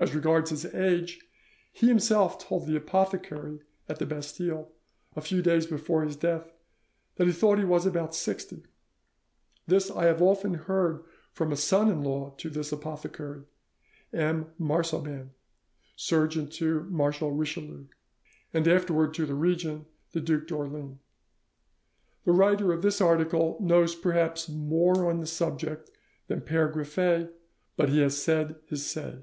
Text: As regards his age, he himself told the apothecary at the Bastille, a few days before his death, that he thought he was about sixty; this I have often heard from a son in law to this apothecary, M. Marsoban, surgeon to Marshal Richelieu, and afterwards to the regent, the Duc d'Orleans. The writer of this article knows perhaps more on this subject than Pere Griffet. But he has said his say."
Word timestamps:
As 0.00 0.12
regards 0.12 0.50
his 0.50 0.64
age, 0.74 1.20
he 1.72 1.86
himself 1.86 2.40
told 2.44 2.66
the 2.66 2.74
apothecary 2.74 3.60
at 3.88 4.00
the 4.00 4.06
Bastille, 4.06 4.72
a 5.14 5.20
few 5.20 5.40
days 5.40 5.66
before 5.66 6.02
his 6.02 6.16
death, 6.16 6.52
that 7.14 7.28
he 7.28 7.32
thought 7.32 7.58
he 7.60 7.64
was 7.64 7.86
about 7.86 8.12
sixty; 8.12 8.64
this 9.68 9.92
I 9.92 10.06
have 10.06 10.20
often 10.20 10.54
heard 10.54 11.04
from 11.32 11.52
a 11.52 11.56
son 11.56 11.88
in 11.88 12.02
law 12.02 12.30
to 12.38 12.50
this 12.50 12.72
apothecary, 12.72 13.42
M. 14.12 14.50
Marsoban, 14.58 15.30
surgeon 15.94 16.48
to 16.50 16.82
Marshal 16.90 17.30
Richelieu, 17.30 17.84
and 18.52 18.66
afterwards 18.66 19.16
to 19.18 19.26
the 19.26 19.34
regent, 19.34 19.86
the 20.10 20.20
Duc 20.20 20.48
d'Orleans. 20.48 20.98
The 22.24 22.32
writer 22.32 22.72
of 22.72 22.82
this 22.82 23.00
article 23.00 23.56
knows 23.60 23.94
perhaps 23.94 24.48
more 24.48 25.08
on 25.08 25.20
this 25.20 25.32
subject 25.32 25.92
than 26.26 26.40
Pere 26.40 26.66
Griffet. 26.68 27.30
But 27.76 27.90
he 27.90 28.00
has 28.00 28.20
said 28.20 28.56
his 28.66 28.84
say." 28.84 29.20